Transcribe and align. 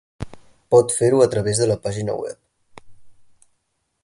Pot 0.75 0.95
fer-ho 1.01 1.21
a 1.25 1.29
través 1.35 1.63
de 1.65 1.69
la 1.73 1.77
pàgina 1.85 2.19
web. 2.23 2.85